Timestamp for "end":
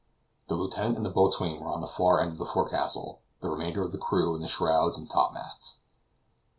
2.21-2.31